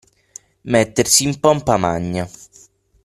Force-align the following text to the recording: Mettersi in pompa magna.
Mettersi 0.71 1.25
in 1.27 1.35
pompa 1.39 1.75
magna. 1.77 2.23